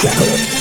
Shackle. 0.00 0.57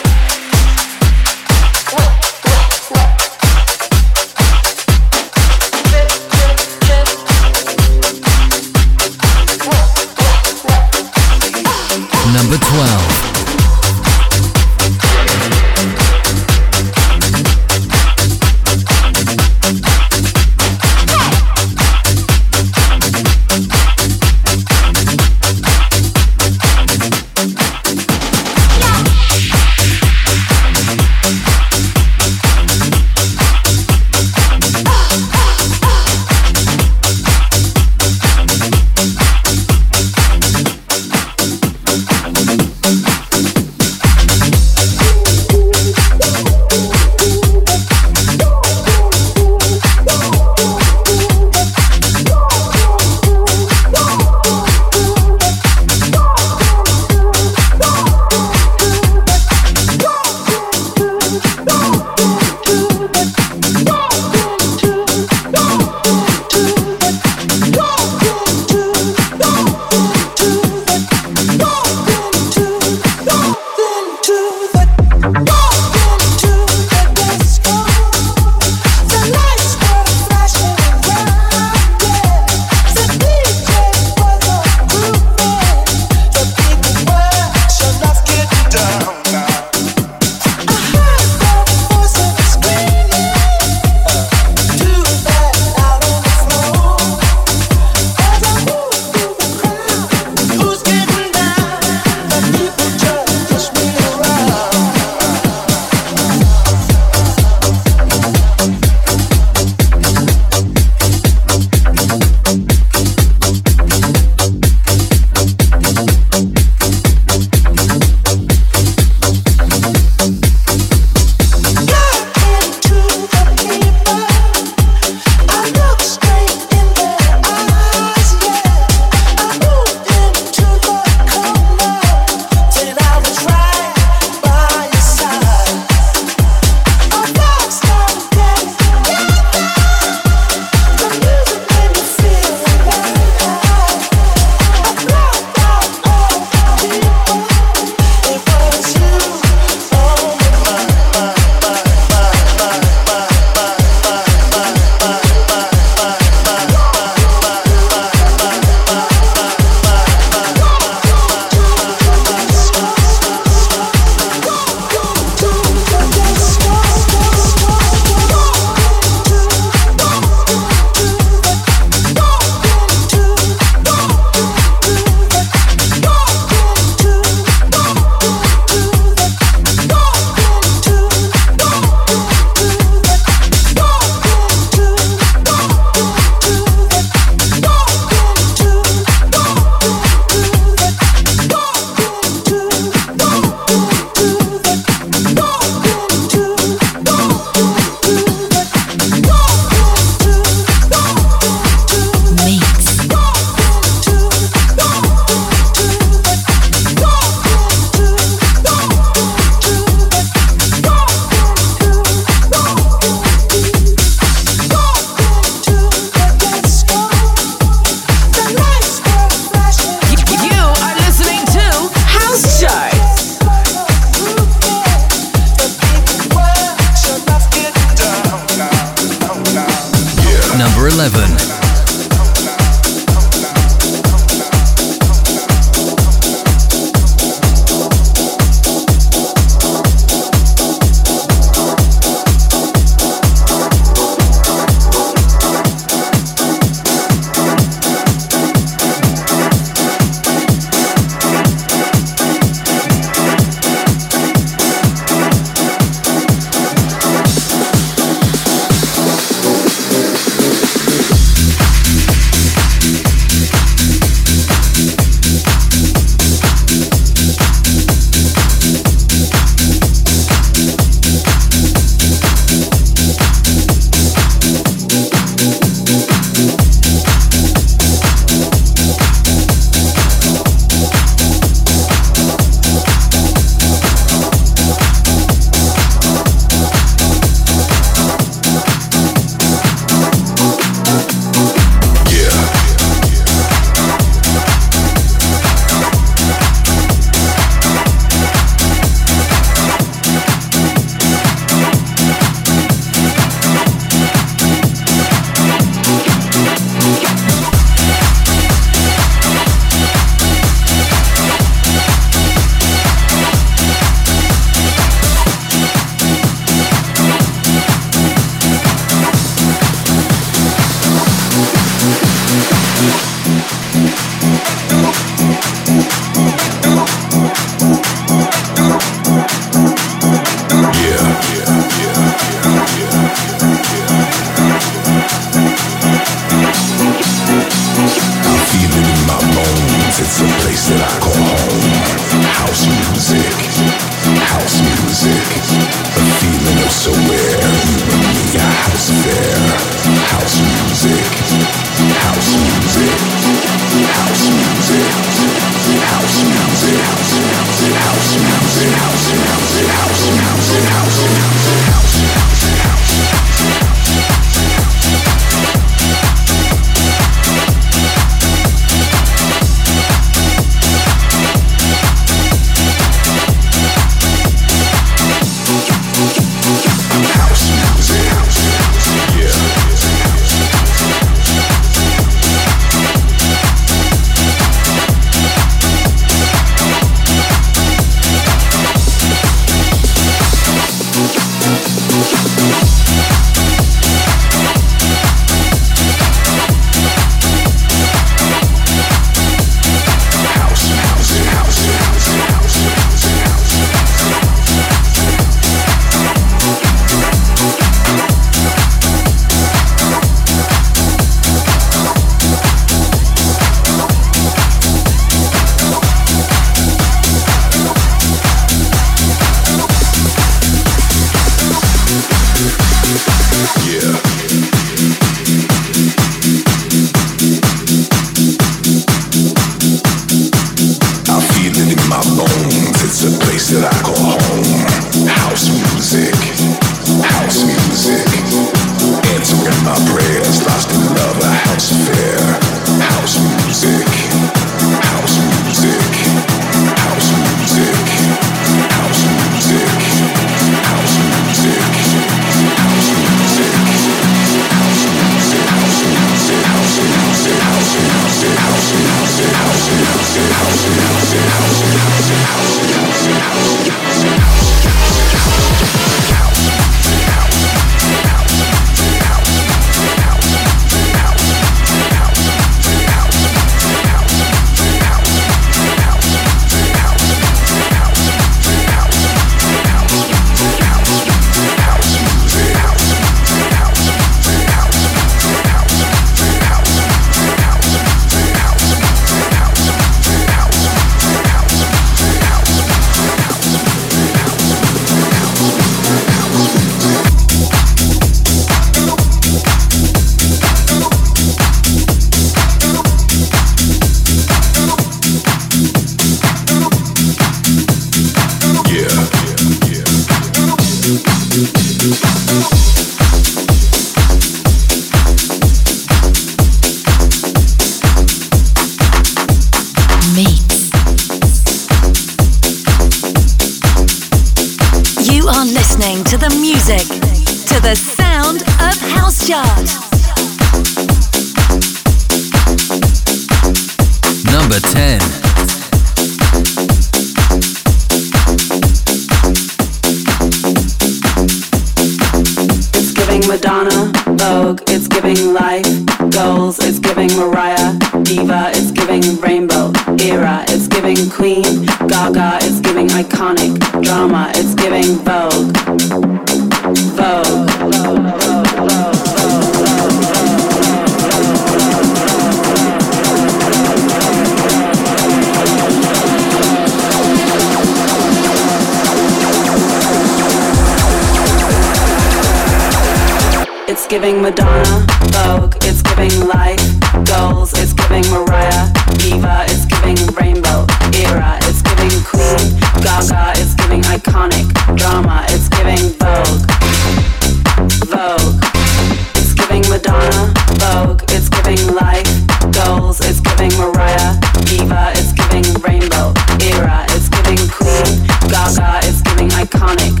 giving 593.41 593.57
Mariah, 593.57 594.19
Diva, 594.45 594.91
it's 594.95 595.13
giving 595.13 595.43
Rainbow, 595.61 596.13
Era, 596.41 596.85
it's 596.89 597.09
giving 597.09 597.41
Queen, 597.49 598.05
Gaga, 598.29 598.85
it's 598.87 599.01
giving 599.01 599.29
Iconic, 599.29 600.00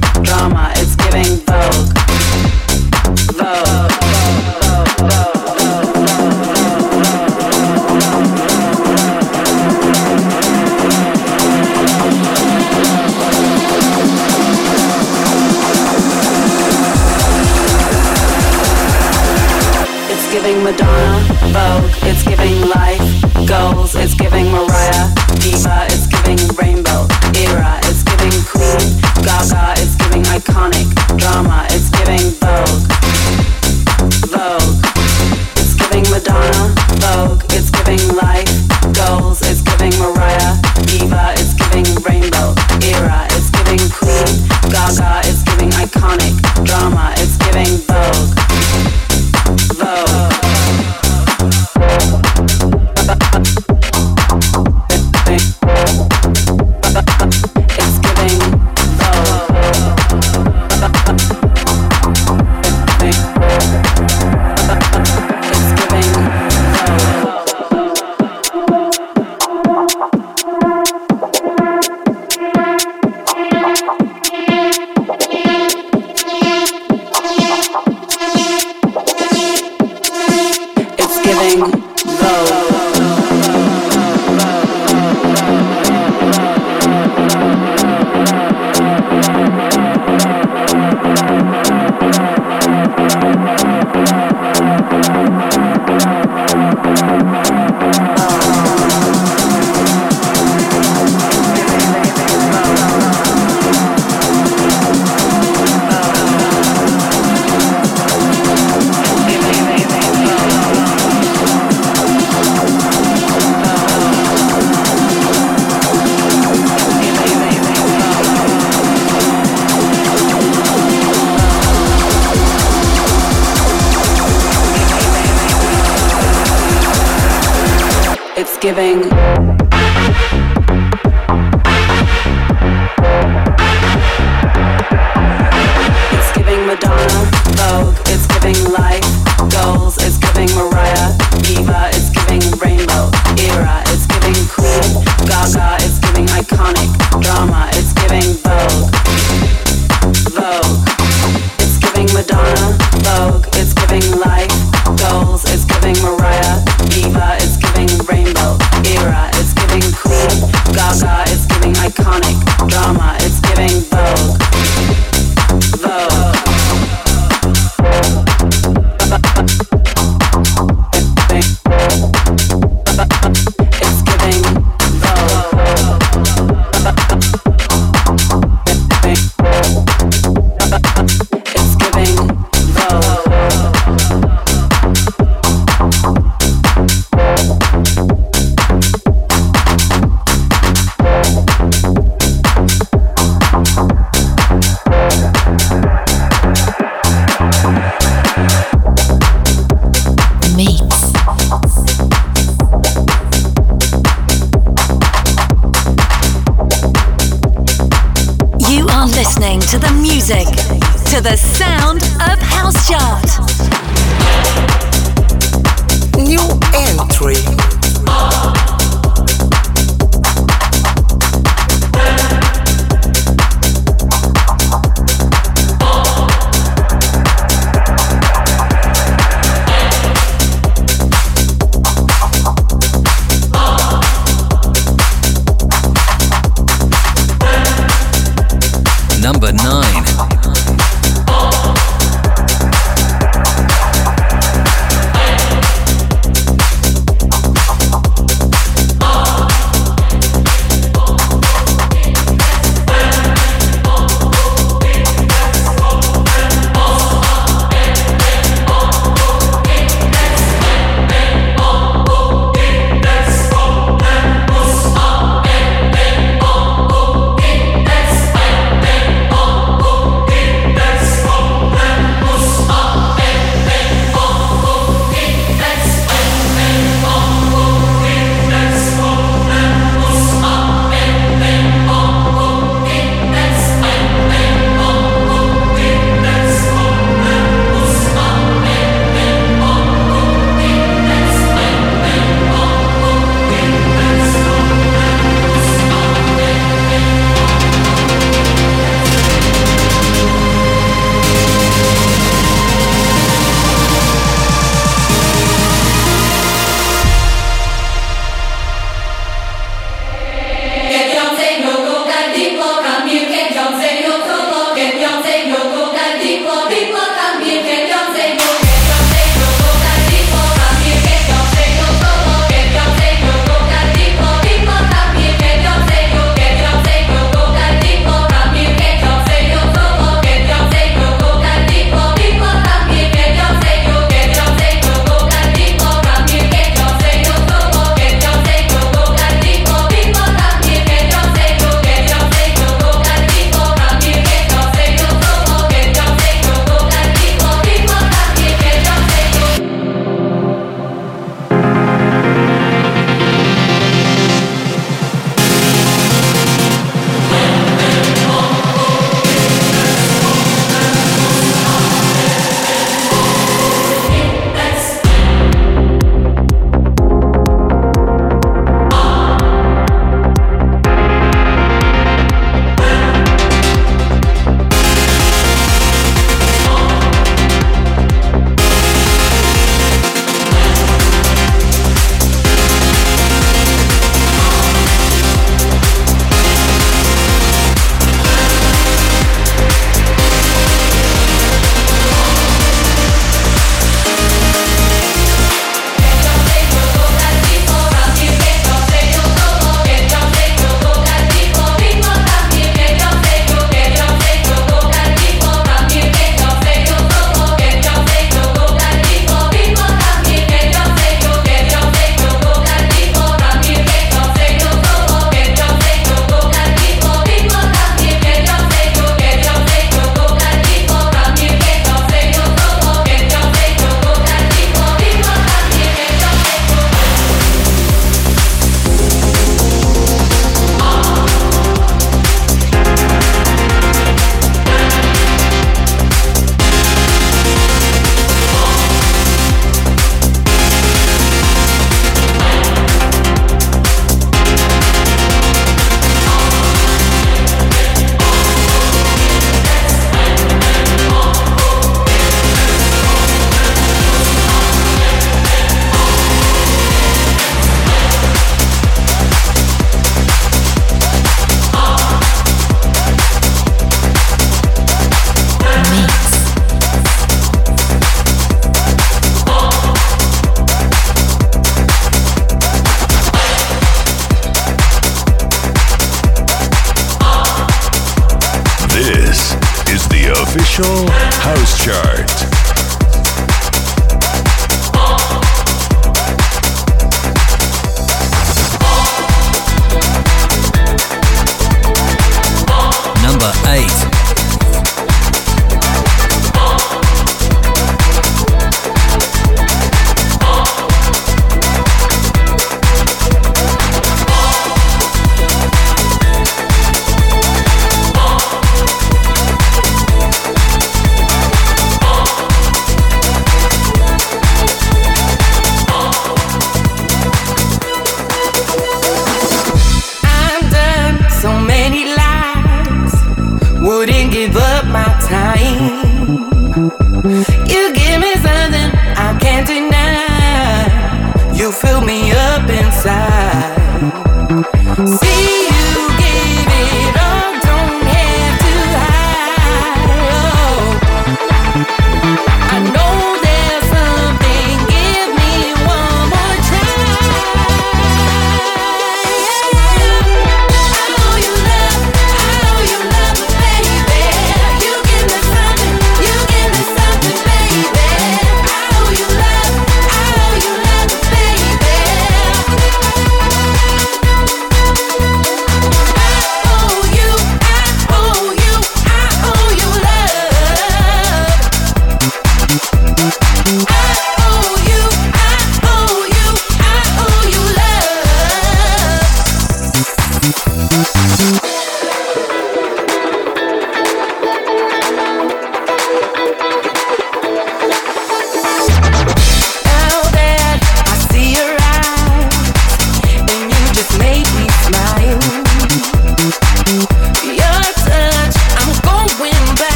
official 480.53 481.07
house 481.09 481.77
chart. 481.77 482.60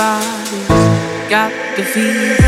Everybody's 0.00 1.28
got 1.28 1.50
the 1.76 1.82
fever. 1.82 2.47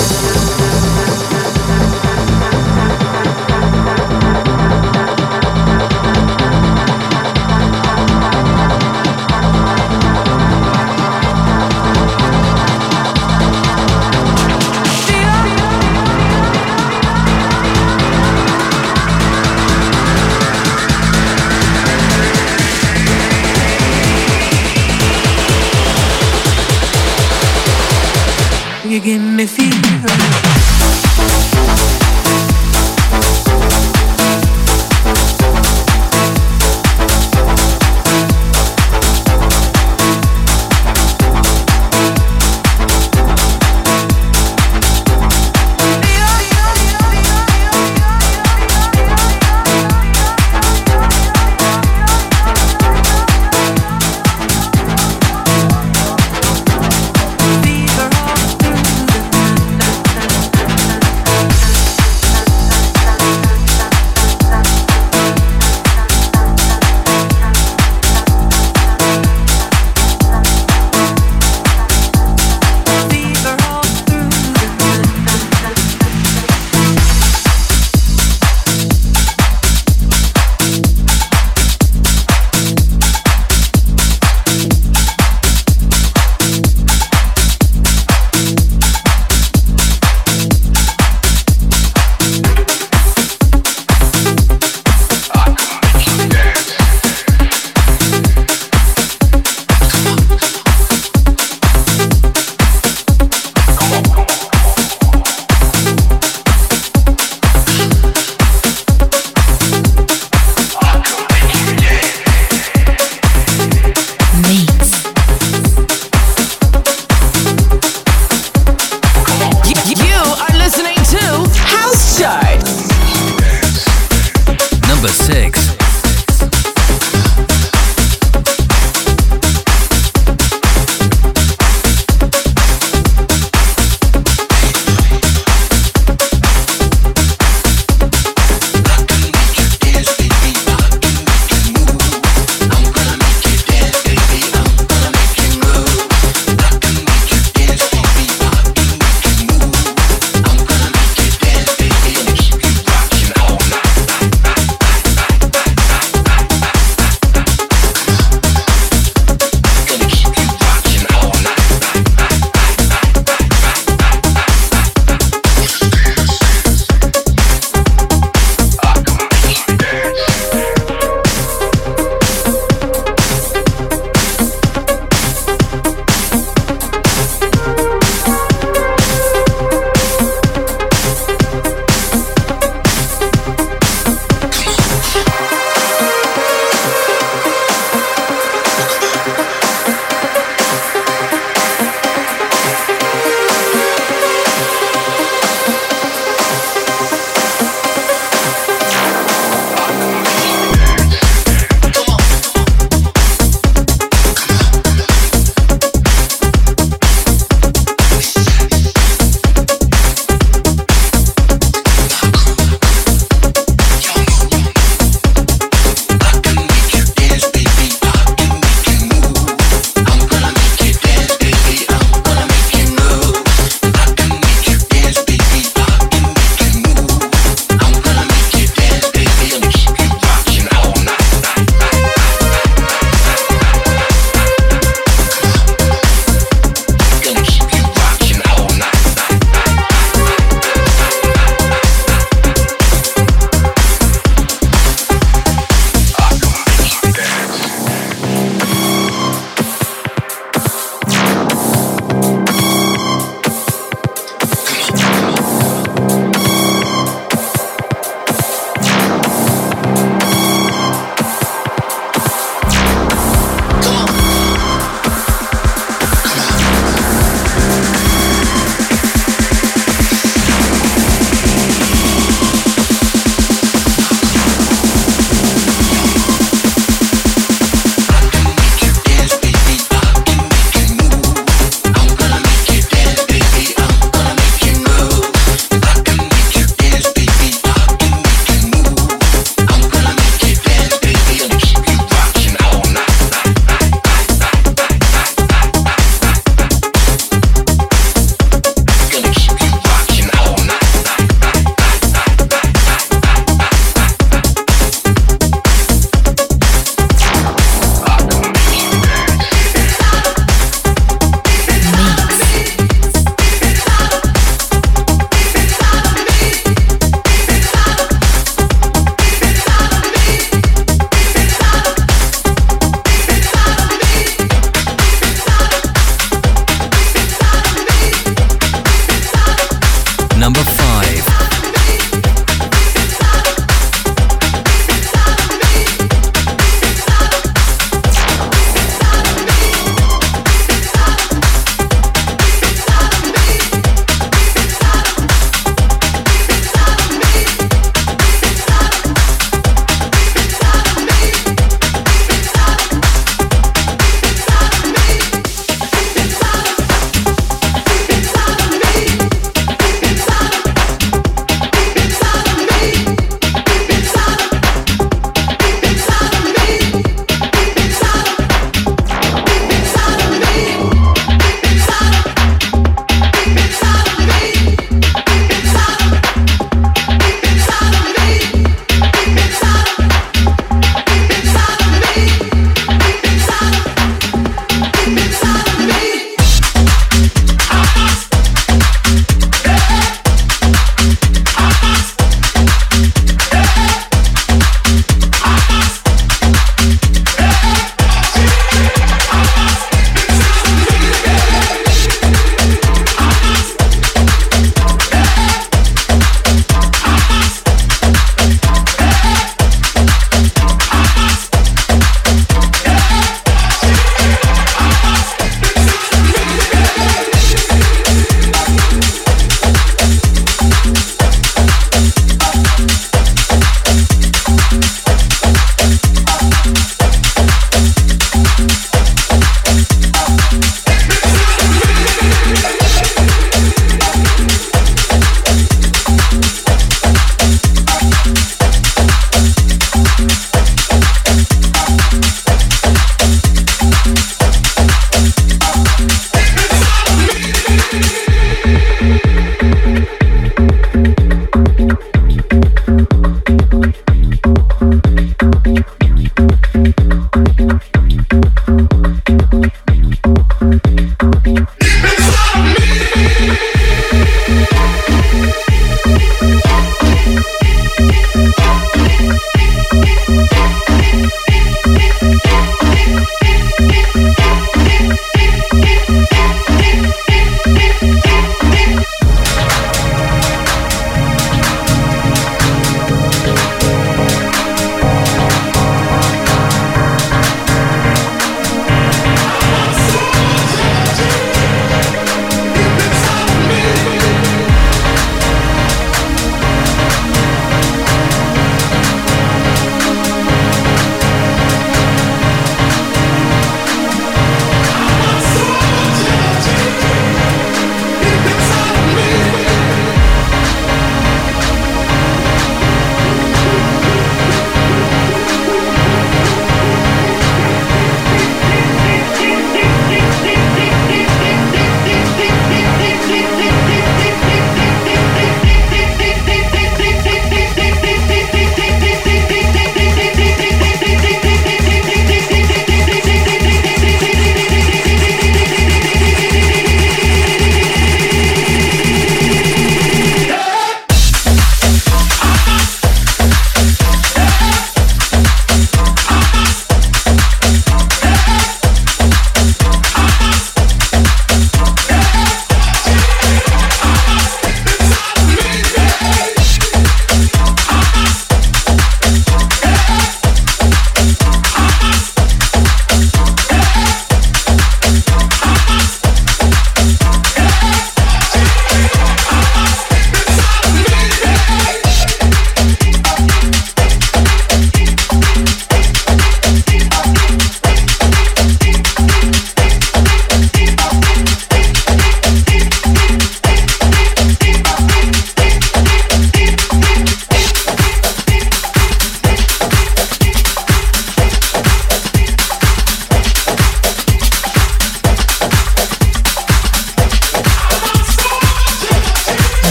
You 28.91 28.99
give 28.99 29.21
me 29.21 29.45
fever. 29.47 30.30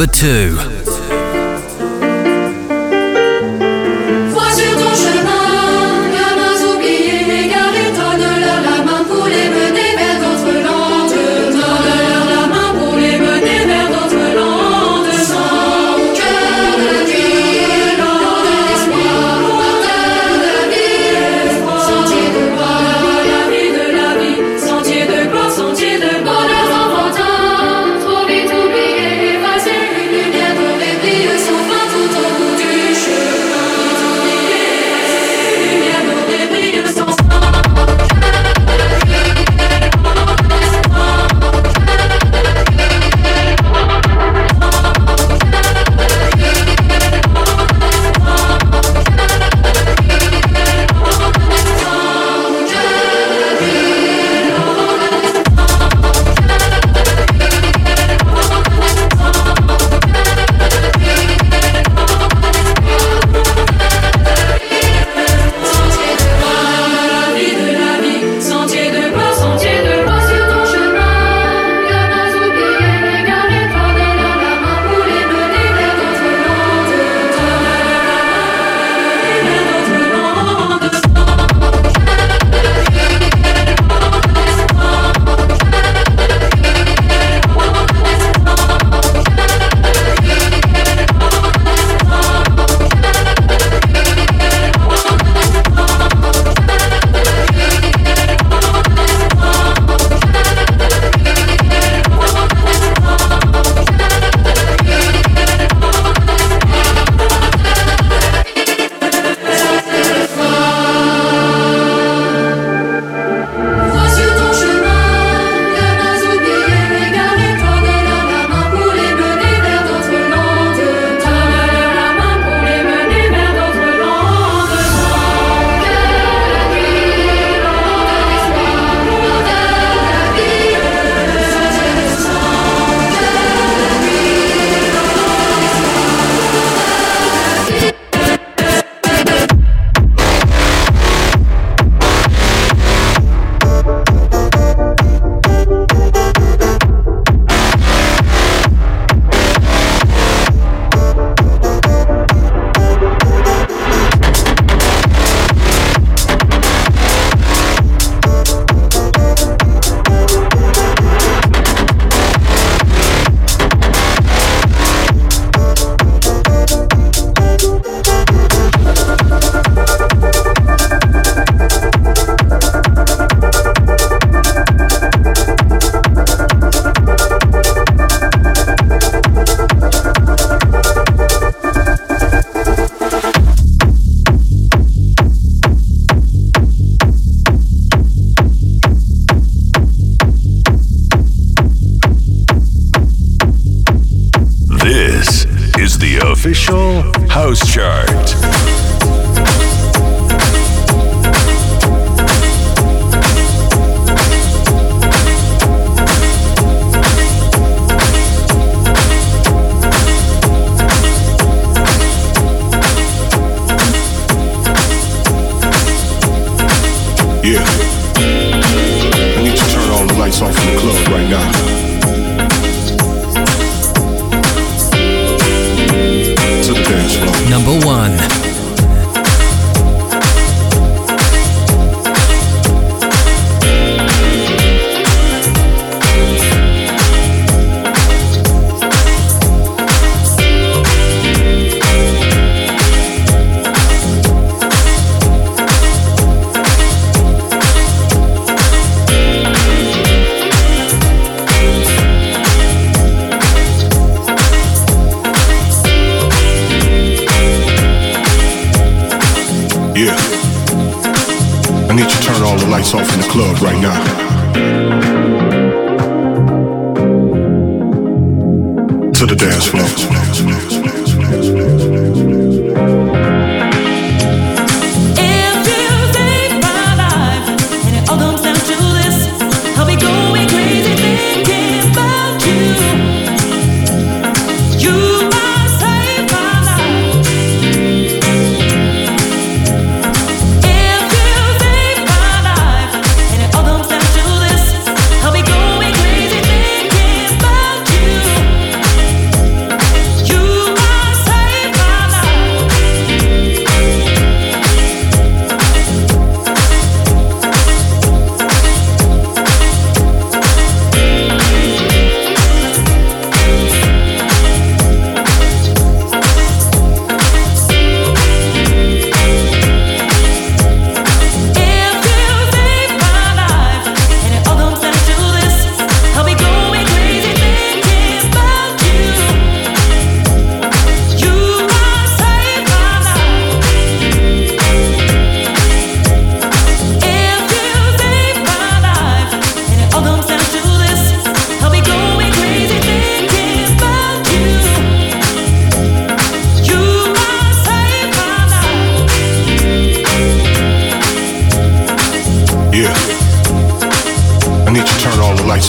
Number 0.00 0.14
2. 0.14 0.39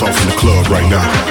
Off 0.04 0.22
in 0.24 0.30
the 0.30 0.36
club 0.36 0.68
right 0.68 0.90
now. 0.90 1.31